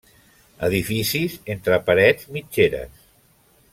Edificis 0.67 1.35
entre 1.55 1.79
parets 1.91 2.27
mitgeres. 2.39 3.05